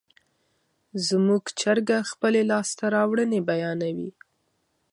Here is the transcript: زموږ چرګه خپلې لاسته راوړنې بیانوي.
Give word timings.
زموږ 1.07 1.43
چرګه 1.59 1.99
خپلې 2.11 2.41
لاسته 2.51 2.83
راوړنې 2.95 3.39
بیانوي. 3.49 4.09